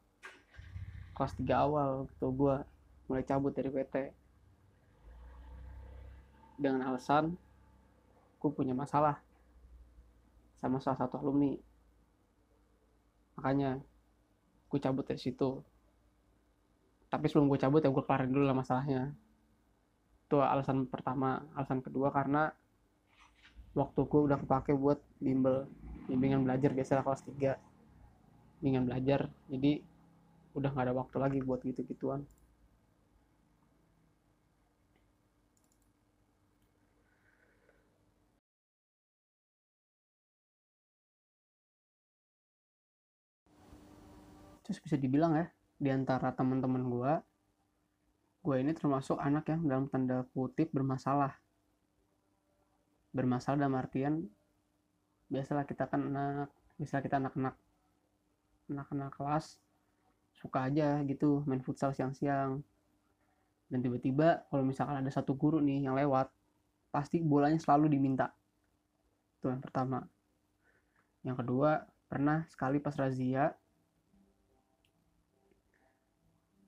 Kelas 1.16 1.32
3 1.40 1.48
awal 1.48 2.04
gitu 2.12 2.28
gue 2.28 2.60
mulai 3.08 3.24
cabut 3.24 3.56
dari 3.56 3.72
PT 3.72 4.12
dengan 6.60 6.92
alasan 6.92 7.40
gue 8.36 8.50
punya 8.52 8.76
masalah 8.76 9.16
sama 10.60 10.76
salah 10.76 11.08
satu 11.08 11.16
alumni. 11.24 11.56
Makanya 13.40 13.80
gue 14.68 14.76
cabut 14.76 15.08
dari 15.08 15.16
situ. 15.16 15.64
Tapi 17.08 17.32
sebelum 17.32 17.48
gue 17.48 17.56
cabut 17.56 17.80
ya 17.80 17.88
gue 17.88 18.04
kelarin 18.04 18.28
dulu 18.28 18.44
lah 18.44 18.60
masalahnya. 18.60 19.16
Itu 20.28 20.44
alasan 20.44 20.84
pertama. 20.84 21.48
Alasan 21.56 21.80
kedua 21.80 22.12
karena 22.12 22.52
waktu 23.72 24.04
gue 24.04 24.20
udah 24.20 24.36
kepake 24.36 24.76
buat 24.76 25.00
bimbel 25.16 25.64
bimbingan 26.12 26.44
belajar 26.44 26.76
biasa 26.76 27.00
kelas 27.00 27.24
3 27.24 27.75
bimbingan 28.60 28.88
belajar 28.88 29.20
jadi 29.52 29.84
udah 30.56 30.70
nggak 30.72 30.86
ada 30.88 30.94
waktu 30.96 31.16
lagi 31.20 31.38
buat 31.44 31.60
gitu-gituan. 31.60 32.24
Terus 44.64 44.82
bisa 44.82 44.96
dibilang 44.98 45.38
ya 45.38 45.46
di 45.78 45.94
antara 45.94 46.34
teman-teman 46.34 46.82
gue 46.90 47.12
gue 48.42 48.56
ini 48.62 48.72
termasuk 48.74 49.20
anak 49.20 49.46
yang 49.52 49.62
dalam 49.68 49.86
tanda 49.86 50.26
kutip 50.34 50.72
bermasalah. 50.74 51.38
Bermasalah 53.14 53.62
dalam 53.62 53.78
artian 53.78 54.26
biasalah 55.30 55.66
kita 55.70 55.86
kan 55.86 56.10
anak 56.10 56.50
misalnya 56.78 57.04
kita 57.06 57.16
anak-anak 57.18 57.54
anak-anak 58.70 59.14
kelas 59.14 59.58
suka 60.36 60.68
aja 60.68 61.00
gitu 61.08 61.42
main 61.48 61.62
futsal 61.64 61.96
siang-siang. 61.96 62.60
Dan 63.66 63.82
tiba-tiba 63.82 64.46
kalau 64.46 64.62
misalkan 64.62 65.02
ada 65.02 65.10
satu 65.10 65.34
guru 65.34 65.58
nih 65.58 65.88
yang 65.88 65.98
lewat 65.98 66.30
pasti 66.94 67.18
bolanya 67.18 67.58
selalu 67.58 67.90
diminta. 67.90 68.30
Itu 69.40 69.50
yang 69.50 69.64
pertama. 69.64 70.06
Yang 71.26 71.42
kedua 71.42 71.82
pernah 72.06 72.46
sekali 72.46 72.78
pas 72.78 72.94
razia 72.94 73.50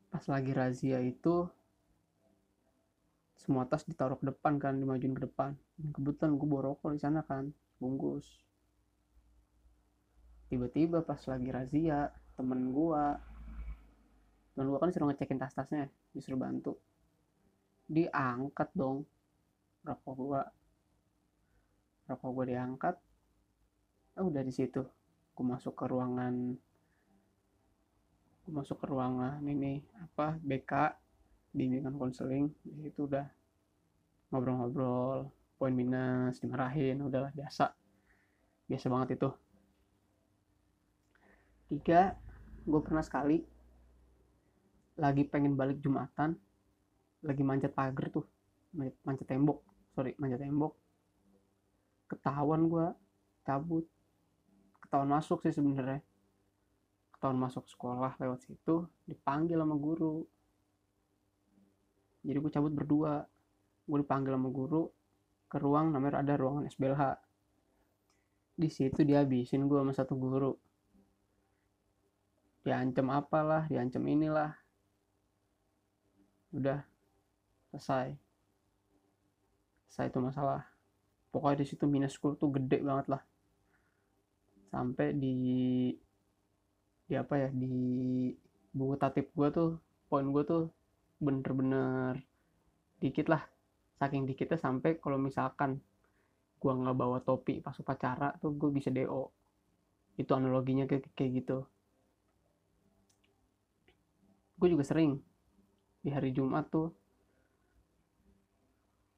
pas 0.09 0.25
lagi 0.27 0.51
razia 0.51 0.99
itu 1.05 1.47
semua 3.39 3.63
tas 3.71 3.87
ditaruh 3.87 4.19
ke 4.19 4.27
depan 4.35 4.59
kan 4.59 4.75
dimajuin 4.75 5.15
ke 5.15 5.23
depan. 5.31 5.55
Kebetulan 5.95 6.35
gue 6.35 6.49
bawa 6.49 6.75
rokok 6.75 6.91
di 6.91 7.01
sana 7.01 7.23
kan 7.23 7.55
bungkus 7.79 8.48
tiba-tiba 10.49 11.05
pas 11.05 11.21
lagi 11.29 11.49
razia 11.53 12.09
temen 12.35 12.73
gue 12.73 13.05
temen 14.57 14.67
gue 14.73 14.79
kan 14.81 14.89
disuruh 14.89 15.09
ngecekin 15.13 15.39
tas-tasnya 15.39 15.93
disuruh 16.17 16.41
bantu. 16.41 16.73
Diangkat 17.89 18.73
dong 18.73 19.05
rokok 19.85 20.15
gue 20.17 20.43
rokok 22.09 22.31
gue 22.33 22.45
diangkat 22.57 22.97
oh, 24.19 24.33
udah 24.33 24.43
di 24.43 24.53
situ. 24.53 24.83
Gue 25.37 25.45
masuk 25.45 25.77
ke 25.77 25.85
ruangan 25.85 26.57
gue 28.49 28.53
masuk 28.57 28.81
ke 28.81 28.87
ruangan 28.89 29.45
ini 29.45 29.85
apa 30.01 30.41
BK 30.41 30.73
bimbingan 31.53 31.95
konseling 32.01 32.49
di 32.65 32.89
situ 32.89 33.05
udah. 33.05 33.29
Ngobrol-ngobrol 34.33 35.29
poin 35.61 35.75
minus 35.77 36.41
dimarahin 36.41 37.05
udahlah 37.05 37.33
biasa. 37.37 37.73
Biasa 38.69 38.87
banget 38.89 39.21
itu 39.21 39.29
tiga 41.69 42.17
gue 42.65 42.81
pernah 42.81 43.05
sekali 43.05 43.45
lagi 44.99 45.23
pengen 45.29 45.55
balik 45.55 45.79
jumatan 45.79 46.35
lagi 47.23 47.43
manjat 47.47 47.73
pagar 47.77 48.11
tuh 48.11 48.27
manjat 48.75 49.29
tembok 49.29 49.69
sorry 49.99 50.15
manjat 50.15 50.47
tembok. 50.47 50.79
Ketahuan 52.07 52.71
gue 52.71 52.87
cabut. 53.43 53.83
Ketahuan 54.79 55.11
masuk 55.11 55.43
sih 55.43 55.51
sebenarnya. 55.51 55.99
Ketahuan 57.19 57.35
masuk 57.35 57.67
sekolah 57.67 58.15
lewat 58.23 58.47
situ 58.47 58.87
dipanggil 59.11 59.59
sama 59.59 59.75
guru. 59.75 60.23
Jadi 62.23 62.39
gue 62.39 62.53
cabut 62.55 62.71
berdua. 62.71 63.27
Gue 63.91 63.99
dipanggil 64.07 64.39
sama 64.39 64.55
guru 64.55 64.87
ke 65.51 65.59
ruang 65.59 65.91
namanya 65.91 66.23
ada 66.23 66.39
ruangan 66.39 66.69
SBLH 66.71 67.03
di 68.59 68.69
situ 68.69 69.01
dihabisin 69.01 69.65
gue 69.65 69.81
sama 69.81 69.97
satu 69.97 70.13
guru 70.13 70.53
diancam 72.63 73.09
apalah 73.13 73.67
diancam 73.67 74.03
inilah. 74.07 74.53
Udah 76.55 76.81
selesai. 77.71 78.17
Selesai 79.91 80.07
itu 80.11 80.19
masalah. 80.23 80.63
Pokoknya 81.29 81.63
di 81.63 81.67
situ 81.69 81.85
minus 81.85 82.17
school 82.17 82.39
tuh 82.39 82.49
gede 82.55 82.81
banget 82.81 83.07
lah 83.13 83.23
sampai 84.69 85.17
di 85.17 85.37
di 87.09 87.15
apa 87.17 87.35
ya 87.41 87.49
di 87.49 87.73
buku 88.69 88.95
tatip 89.01 89.33
gue 89.33 89.49
tuh 89.49 89.71
poin 90.13 90.29
gue 90.29 90.45
tuh 90.45 90.69
bener-bener 91.19 92.21
dikit 93.01 93.33
lah 93.33 93.43
saking 93.97 94.29
dikitnya 94.29 94.61
sampai 94.61 95.01
kalau 95.01 95.17
misalkan 95.17 95.81
gue 96.61 96.73
nggak 96.73 96.97
bawa 96.97 97.19
topi 97.25 97.65
pas 97.65 97.75
upacara 97.81 98.37
tuh 98.39 98.53
gue 98.55 98.71
bisa 98.71 98.93
do 98.93 99.33
itu 100.21 100.31
analoginya 100.37 100.85
kayak 100.85 101.09
kayak 101.17 101.43
gitu 101.43 101.65
gue 104.59 104.69
juga 104.75 104.83
sering 104.83 105.23
di 106.03 106.11
hari 106.11 106.35
Jumat 106.35 106.67
tuh 106.67 106.91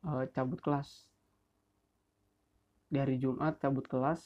uh, 0.05 0.29
cabut 0.37 0.61
kelas. 0.61 1.09
Di 2.92 3.00
hari 3.00 3.16
Jumat 3.16 3.57
cabut 3.57 3.88
kelas 3.88 4.20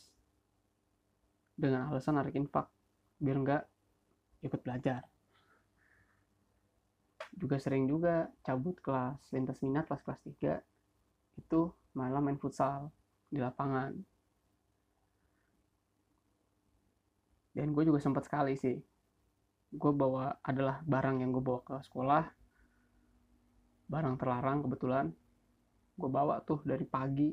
dengan 1.54 1.86
alasan 1.86 2.18
narik 2.18 2.34
infak 2.34 2.66
biar 3.22 3.38
nggak 3.38 3.62
ikut 4.42 4.60
belajar. 4.66 5.06
Juga 7.34 7.62
sering 7.62 7.86
juga 7.86 8.30
cabut 8.42 8.74
kelas 8.82 9.30
lintas 9.30 9.62
minat 9.62 9.86
kelas 9.86 10.02
kelas 10.02 10.20
3 10.26 11.38
itu 11.38 11.60
malah 11.94 12.18
main 12.18 12.38
futsal 12.42 12.90
di 13.30 13.38
lapangan. 13.38 13.94
Dan 17.54 17.70
gue 17.70 17.86
juga 17.86 18.02
sempat 18.02 18.26
sekali 18.26 18.58
sih 18.58 18.93
gue 19.74 19.92
bawa 19.92 20.38
adalah 20.46 20.78
barang 20.86 21.20
yang 21.20 21.34
gue 21.34 21.42
bawa 21.42 21.60
ke 21.66 21.74
sekolah. 21.90 22.24
Barang 23.90 24.14
terlarang 24.14 24.62
kebetulan. 24.62 25.10
Gue 25.98 26.10
bawa 26.10 26.42
tuh 26.46 26.62
dari 26.62 26.86
pagi 26.86 27.30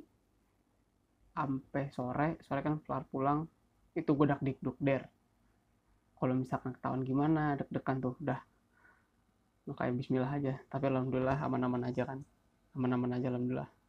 sampai 1.32 1.88
sore 1.94 2.42
sore 2.42 2.60
kan 2.66 2.82
kelar 2.82 3.06
pulang. 3.08 3.46
Itu 3.94 4.18
gue 4.18 4.26
dak 4.26 4.42
dik 4.42 4.60
duk 4.62 4.78
der 4.82 5.06
kalau 6.22 6.38
misalkan 6.38 6.78
ketahuan 6.78 7.02
gimana 7.02 7.58
deg-degan 7.58 7.98
tuh 7.98 8.14
udah 8.22 8.38
kayak 9.74 9.98
bismillah 9.98 10.30
aja. 10.30 10.62
Tapi 10.70 10.86
alhamdulillah 10.90 11.38
aman-aman 11.42 11.90
aja 11.90 12.06
kan. 12.06 12.22
Aman-aman 12.78 13.18
aja 13.18 13.34
alhamdulillah 13.34 13.81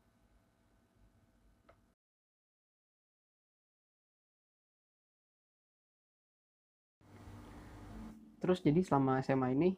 terus 8.42 8.59
jadi 8.59 8.83
selama 8.83 9.22
SMA 9.22 9.55
ini 9.55 9.70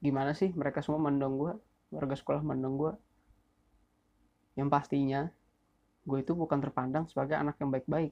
gimana 0.00 0.32
sih 0.32 0.50
mereka 0.56 0.80
semua 0.80 0.98
mandang 0.98 1.36
gue 1.36 1.52
warga 1.92 2.16
sekolah 2.16 2.40
mandang 2.40 2.80
gue 2.80 2.92
yang 4.56 4.72
pastinya 4.72 5.28
gue 6.02 6.18
itu 6.18 6.32
bukan 6.34 6.58
terpandang 6.58 7.06
sebagai 7.06 7.38
anak 7.38 7.54
yang 7.62 7.70
baik-baik. 7.70 8.10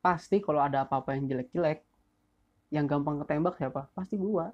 Pasti 0.00 0.40
kalau 0.40 0.64
ada 0.64 0.88
apa-apa 0.88 1.12
yang 1.16 1.28
jelek-jelek 1.28 1.84
yang 2.72 2.88
gampang 2.88 3.20
ketembak 3.20 3.60
siapa? 3.60 3.92
Pasti 3.92 4.16
gue 4.16 4.46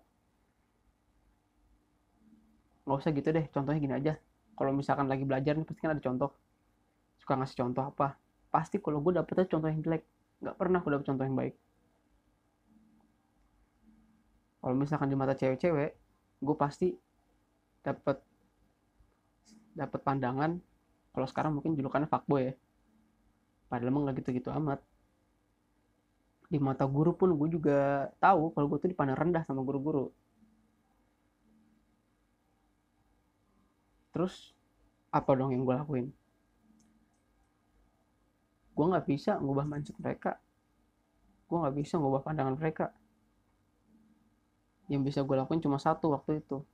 nggak 2.81 2.97
usah 2.97 3.13
gitu 3.15 3.29
deh 3.31 3.47
contohnya 3.55 3.79
gini 3.79 3.95
aja. 3.95 4.15
Kalau 4.59 4.75
misalkan 4.75 5.07
lagi 5.07 5.23
belajar 5.23 5.55
nih 5.55 5.67
pasti 5.69 5.81
kan 5.81 5.95
ada 5.95 6.03
contoh. 6.03 6.35
Suka 7.23 7.39
ngasih 7.39 7.57
contoh 7.63 7.85
apa? 7.87 8.19
Pasti 8.51 8.83
kalau 8.83 8.99
gue 8.99 9.15
dapetnya 9.15 9.47
contoh 9.47 9.71
yang 9.71 9.81
jelek. 9.85 10.03
Nggak 10.43 10.57
pernah 10.59 10.79
gue 10.83 10.91
dapet 10.91 11.07
contoh 11.07 11.25
yang 11.25 11.39
baik 11.39 11.55
kalau 14.61 14.75
misalkan 14.77 15.09
di 15.09 15.17
mata 15.17 15.33
cewek-cewek 15.33 15.91
gue 16.41 16.57
pasti 16.57 16.93
dapet 17.81 18.21
dapet 19.73 20.01
pandangan 20.05 20.61
kalau 21.11 21.27
sekarang 21.27 21.57
mungkin 21.57 21.75
julukannya 21.75 22.07
fuckboy 22.07 22.53
ya. 22.53 22.55
Padahal 23.67 23.91
emang 23.91 24.07
gak 24.11 24.23
gitu-gitu 24.23 24.51
amat. 24.55 24.79
Di 26.51 26.59
mata 26.59 26.85
guru 26.87 27.15
pun 27.15 27.35
gue 27.35 27.49
juga 27.51 28.11
tahu 28.19 28.51
kalau 28.55 28.67
gue 28.71 28.79
tuh 28.83 28.91
dipandang 28.91 29.19
rendah 29.19 29.43
sama 29.47 29.63
guru-guru. 29.63 30.11
Terus 34.11 34.55
apa 35.11 35.31
dong 35.35 35.55
yang 35.55 35.63
gue 35.63 35.75
lakuin? 35.75 36.07
Gue 38.75 38.85
nggak 38.87 39.07
bisa 39.07 39.39
ngubah 39.39 39.67
mindset 39.67 39.99
mereka. 40.03 40.39
Gue 41.47 41.59
nggak 41.63 41.75
bisa 41.79 41.95
ngubah 41.99 42.23
pandangan 42.27 42.59
mereka 42.59 42.91
yang 44.91 45.07
bisa 45.07 45.23
gue 45.23 45.37
lakuin 45.39 45.63
cuma 45.63 45.79
satu 45.79 46.11
waktu 46.11 46.43
itu. 46.43 46.67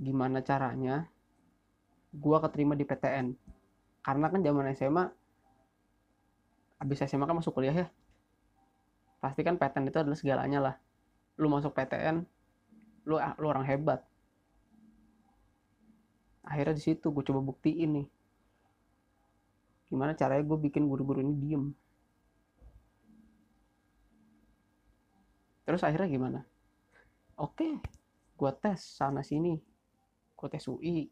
Gimana 0.00 0.40
caranya 0.40 1.04
gue 2.16 2.36
keterima 2.40 2.72
di 2.72 2.88
PTN 2.88 3.36
karena 4.00 4.26
kan 4.32 4.40
zaman 4.40 4.72
SMA 4.72 5.04
habis 6.80 7.04
SMA 7.04 7.28
kan 7.28 7.36
masuk 7.36 7.52
kuliah 7.52 7.76
ya. 7.76 7.86
Pasti 9.20 9.44
kan 9.44 9.60
PTN 9.60 9.92
itu 9.92 10.00
adalah 10.00 10.16
segalanya 10.16 10.58
lah. 10.64 10.74
Lu 11.36 11.52
masuk 11.52 11.76
PTN 11.76 12.24
lu 13.04 13.20
lu 13.20 13.46
orang 13.46 13.68
hebat. 13.68 14.00
Akhirnya 16.40 16.72
di 16.72 16.82
situ 16.88 17.12
gue 17.12 17.24
coba 17.24 17.44
buktiin 17.44 18.00
nih. 18.00 18.06
Gimana 19.92 20.16
caranya 20.16 20.40
gue 20.40 20.56
bikin 20.56 20.88
guru-guru 20.88 21.20
ini 21.20 21.36
diem 21.36 21.64
terus 25.64 25.82
akhirnya 25.82 26.08
gimana? 26.08 26.40
Oke 27.40 27.80
gue 28.34 28.52
tes 28.60 28.80
sana 28.82 29.22
sini. 29.22 29.58
Gue 30.34 30.48
tes 30.50 30.66
UI 30.66 31.08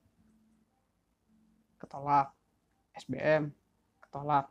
ketolak. 1.78 2.34
SBM 2.98 3.50
ketolak. 4.02 4.50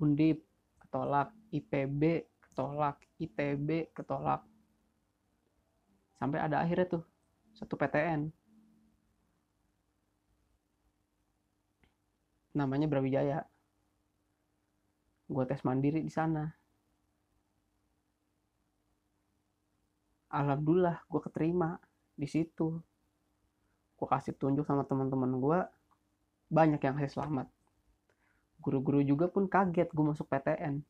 Undip 0.00 0.42
ketolak. 0.80 1.30
IPB 1.52 2.26
ketolak. 2.40 2.96
ITB 3.20 3.92
ketolak. 3.92 4.42
Sampai 6.16 6.40
ada 6.40 6.62
akhirnya 6.62 6.98
tuh 6.98 7.04
satu 7.54 7.74
PTN 7.78 8.30
namanya 12.54 12.86
Brawijaya. 12.86 13.42
Gue 15.26 15.44
tes 15.44 15.60
mandiri 15.66 15.98
di 15.98 16.12
sana 16.12 16.63
alhamdulillah 20.34 21.06
gue 21.06 21.20
keterima 21.22 21.78
di 22.18 22.26
situ. 22.26 22.82
Gue 23.94 24.06
kasih 24.10 24.34
tunjuk 24.34 24.66
sama 24.66 24.82
teman-teman 24.82 25.30
gue 25.38 25.58
banyak 26.50 26.82
yang 26.82 26.94
kasih 26.98 27.22
selamat. 27.22 27.46
Guru-guru 28.58 29.00
juga 29.06 29.30
pun 29.30 29.46
kaget 29.46 29.88
gue 29.94 30.04
masuk 30.04 30.26
PTN 30.26 30.82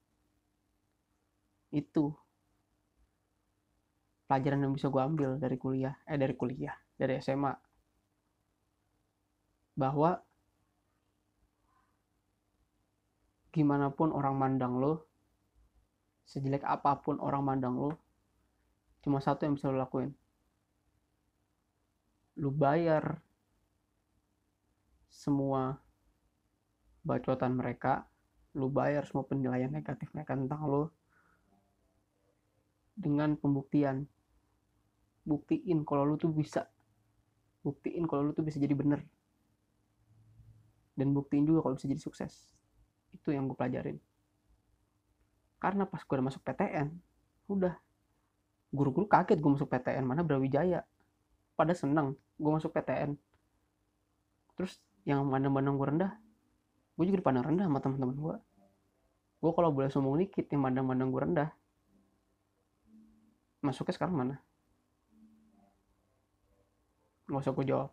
itu 1.74 2.14
pelajaran 4.30 4.62
yang 4.62 4.72
bisa 4.72 4.86
gue 4.86 5.02
ambil 5.02 5.30
dari 5.42 5.58
kuliah 5.58 5.98
eh 6.06 6.14
dari 6.14 6.38
kuliah 6.38 6.72
dari 6.94 7.18
SMA 7.18 7.50
bahwa 9.74 10.22
gimana 13.50 13.90
pun 13.90 14.14
orang 14.14 14.38
mandang 14.38 14.78
lo 14.78 15.02
sejelek 16.30 16.62
apa 16.62 17.02
pun 17.02 17.18
orang 17.18 17.42
mandang 17.42 17.74
lo 17.74 18.03
cuma 19.04 19.20
satu 19.20 19.44
yang 19.44 19.60
bisa 19.60 19.68
lo 19.68 19.76
lakuin. 19.76 20.08
Lu 22.40 22.48
bayar 22.48 23.20
semua 25.12 25.76
bacotan 27.04 27.52
mereka 27.54 28.08
lu 28.54 28.70
bayar 28.70 29.04
semua 29.04 29.26
penilaian 29.26 29.68
negatif 29.68 30.08
mereka 30.14 30.38
tentang 30.38 30.62
lo 30.64 30.94
dengan 32.94 33.34
pembuktian. 33.36 34.06
Buktiin 35.26 35.82
kalau 35.82 36.06
lu 36.06 36.16
tuh 36.16 36.30
bisa. 36.30 36.70
Buktiin 37.66 38.06
kalau 38.06 38.30
lu 38.30 38.32
tuh 38.32 38.46
bisa 38.46 38.62
jadi 38.62 38.72
bener. 38.72 39.02
Dan 40.94 41.10
buktiin 41.10 41.42
juga 41.42 41.66
kalau 41.66 41.74
bisa 41.74 41.90
jadi 41.90 41.98
sukses. 41.98 42.54
Itu 43.10 43.34
yang 43.34 43.50
gue 43.50 43.58
pelajarin. 43.58 43.98
Karena 45.58 45.82
pas 45.88 45.98
gue 45.98 46.14
udah 46.14 46.26
masuk 46.30 46.42
PTN 46.46 46.88
udah 47.44 47.76
guru-guru 48.74 49.06
kaget 49.06 49.38
gue 49.38 49.50
masuk 49.54 49.70
PTN 49.70 50.02
mana 50.02 50.26
Brawijaya. 50.26 50.82
Pada 51.54 51.70
seneng 51.70 52.18
gue 52.34 52.50
masuk 52.50 52.74
PTN 52.74 53.14
terus 54.54 54.78
yang 55.06 55.26
mandang-mandang 55.26 55.74
gue 55.78 55.86
rendah 55.86 56.12
gue 56.94 57.04
juga 57.10 57.18
dipandang 57.22 57.46
rendah 57.46 57.66
sama 57.66 57.78
teman-teman 57.82 58.16
gue 58.18 58.36
gue 59.42 59.52
kalau 59.54 59.70
boleh 59.74 59.90
sombong 59.90 60.18
dikit 60.22 60.46
yang 60.50 60.62
mandang-mandang 60.62 61.10
gue 61.10 61.20
rendah 61.20 61.50
masuknya 63.64 63.96
sekarang 63.96 64.16
mana? 64.20 64.36
Nggak 67.24 67.40
usah 67.40 67.52
gue 67.56 67.64
jawab. 67.64 67.90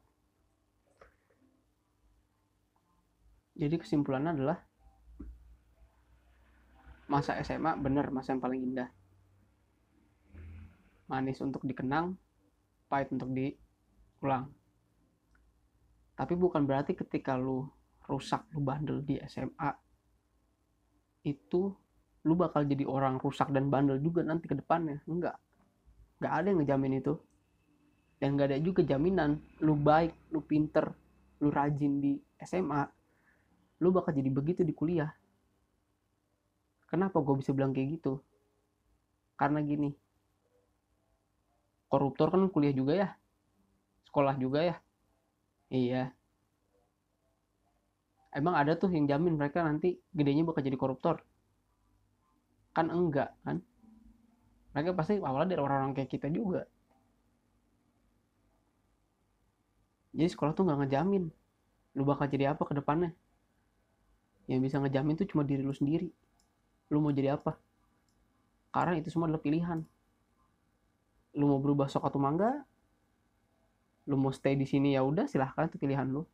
Jadi 3.56 3.76
kesimpulannya 3.80 4.36
adalah 4.36 4.60
masa 7.08 7.40
SMA 7.40 7.80
bener 7.80 8.12
masa 8.12 8.36
yang 8.36 8.44
paling 8.44 8.60
indah 8.72 8.92
manis 11.12 11.44
untuk 11.44 11.68
dikenang 11.68 12.16
pahit 12.88 13.12
untuk 13.12 13.36
diulang. 13.36 14.48
Tapi 16.16 16.34
bukan 16.40 16.64
berarti 16.64 16.96
ketika 16.96 17.36
lu 17.36 17.68
rusak 18.08 18.48
lu 18.56 18.64
bandel 18.64 19.04
di 19.04 19.20
SMA 19.28 19.72
itu 21.28 21.72
lu 22.24 22.34
bakal 22.38 22.64
jadi 22.64 22.88
orang 22.88 23.20
rusak 23.20 23.52
dan 23.52 23.68
bandel 23.68 24.00
juga 24.00 24.24
nanti 24.24 24.48
ke 24.48 24.56
depannya. 24.56 25.04
Enggak. 25.04 25.36
Enggak 26.20 26.34
ada 26.40 26.48
yang 26.48 26.60
ngejamin 26.64 27.00
itu. 27.04 27.14
Dan 28.22 28.38
enggak 28.38 28.48
ada 28.54 28.60
juga 28.64 28.82
jaminan 28.88 29.44
lu 29.60 29.76
baik 29.76 30.32
lu 30.32 30.40
pinter 30.40 30.88
lu 31.42 31.50
rajin 31.50 32.00
di 32.00 32.16
SMA 32.38 32.86
lu 33.82 33.90
bakal 33.90 34.14
jadi 34.14 34.30
begitu 34.30 34.62
di 34.62 34.78
kuliah. 34.78 35.10
Kenapa 36.86 37.18
gue 37.24 37.40
bisa 37.42 37.50
bilang 37.56 37.74
kayak 37.74 37.98
gitu? 37.98 38.22
Karena 39.34 39.64
gini 39.66 39.90
koruptor 41.92 42.32
kan 42.32 42.48
kuliah 42.48 42.72
juga 42.72 42.94
ya? 42.96 43.10
Sekolah 44.08 44.40
juga 44.40 44.60
ya? 44.64 44.76
Iya. 45.68 46.16
Emang 48.32 48.56
ada 48.56 48.80
tuh 48.80 48.88
yang 48.88 49.12
jamin 49.12 49.36
mereka 49.36 49.60
nanti 49.60 50.00
gedenya 50.16 50.48
bakal 50.48 50.64
jadi 50.64 50.80
koruptor? 50.80 51.20
Kan 52.72 52.88
enggak 52.88 53.36
kan? 53.44 53.60
Mereka 54.72 54.96
pasti 54.96 55.20
awalnya 55.20 55.60
dari 55.60 55.62
orang-orang 55.68 55.92
kayak 55.92 56.16
kita 56.16 56.32
juga. 56.32 56.64
Jadi 60.16 60.32
sekolah 60.32 60.56
tuh 60.56 60.64
nggak 60.64 60.80
ngejamin 60.88 61.28
lu 61.92 62.08
bakal 62.08 62.32
jadi 62.32 62.56
apa 62.56 62.64
ke 62.64 62.72
depannya. 62.72 63.12
Yang 64.48 64.72
bisa 64.72 64.76
ngejamin 64.80 65.20
tuh 65.20 65.28
cuma 65.28 65.44
diri 65.44 65.60
lu 65.60 65.76
sendiri. 65.76 66.08
Lu 66.88 67.04
mau 67.04 67.12
jadi 67.12 67.36
apa? 67.36 67.60
Karena 68.72 68.96
itu 68.96 69.12
semua 69.12 69.28
adalah 69.28 69.44
pilihan 69.44 69.84
mau 71.52 71.60
berubah 71.60 71.92
sok 71.92 72.08
atau 72.08 72.20
mangga 72.24 72.64
lu 74.10 74.16
mau 74.18 74.34
stay 74.34 74.56
di 74.58 74.66
sini 74.66 74.98
ya 74.98 75.02
udah 75.06 75.26
silahkan 75.30 75.70
itu 75.70 75.78
pilihan 75.78 76.08
lu. 76.10 76.26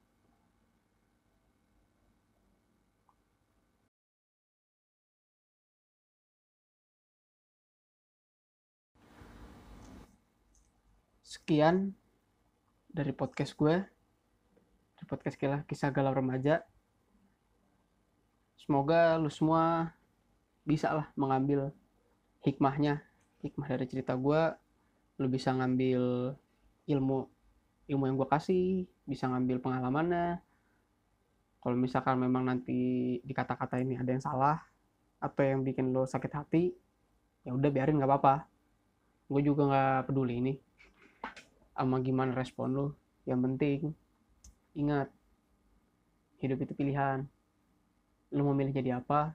Sekian 11.27 11.91
dari 12.87 13.11
podcast 13.11 13.51
gue 13.59 13.83
dari 14.95 15.05
podcast 15.05 15.35
kisah, 15.37 15.61
kisah 15.67 15.89
galau 15.91 16.15
remaja. 16.15 16.63
Semoga 18.57 19.19
lu 19.19 19.27
semua 19.27 19.91
bisa 20.63 20.91
lah 20.91 21.07
mengambil 21.19 21.71
hikmahnya 22.43 23.03
hikmah 23.43 23.67
dari 23.69 23.85
cerita 23.87 24.15
gue 24.15 24.66
lu 25.17 25.27
bisa 25.29 25.49
ngambil 25.53 26.33
ilmu 26.85 27.25
ilmu 27.89 28.03
yang 28.05 28.15
gue 28.19 28.29
kasih 28.29 28.65
bisa 29.07 29.25
ngambil 29.31 29.57
pengalamannya. 29.63 30.43
Kalau 31.57 31.75
misalkan 31.75 32.21
memang 32.21 32.45
nanti 32.47 33.17
di 33.23 33.33
kata-kata 33.33 33.81
ini 33.81 33.97
ada 33.97 34.13
yang 34.13 34.23
salah 34.23 34.61
apa 35.17 35.41
yang 35.41 35.65
bikin 35.65 35.89
lo 35.89 36.05
sakit 36.05 36.31
hati 36.37 36.69
ya 37.41 37.51
udah 37.57 37.69
biarin 37.73 37.97
nggak 37.97 38.11
apa-apa. 38.11 38.45
Gue 39.27 39.41
juga 39.41 39.67
nggak 39.67 40.11
peduli 40.11 40.33
ini 40.37 40.53
sama 41.73 42.01
gimana 42.01 42.33
respon 42.37 42.69
lo 42.73 42.87
yang 43.25 43.41
penting 43.43 43.91
ingat 44.77 45.09
hidup 46.37 46.61
itu 46.61 46.73
pilihan. 46.77 47.25
Lo 48.35 48.45
mau 48.45 48.53
milih 48.53 48.75
jadi 48.75 49.01
apa 49.01 49.33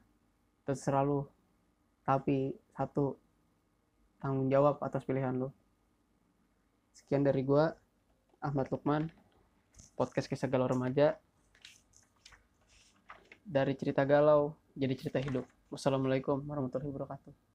terserah 0.62 1.03
lo 1.03 1.27
tapi 2.07 2.55
satu 2.77 3.18
tanggung 4.23 4.47
jawab 4.47 4.79
atas 4.79 5.03
pilihan 5.03 5.35
lo 5.35 5.62
Sekian 6.92 7.24
dari 7.24 7.40
gue, 7.40 7.64
Ahmad 8.44 8.68
Lukman, 8.68 9.09
podcast 9.96 10.28
kisah 10.28 10.48
galau 10.48 10.68
remaja. 10.68 11.16
Dari 13.42 13.74
cerita 13.74 14.05
galau, 14.05 14.55
jadi 14.76 14.94
cerita 14.96 15.18
hidup. 15.20 15.44
Wassalamualaikum 15.72 16.44
warahmatullahi 16.44 16.88
wabarakatuh. 16.92 17.52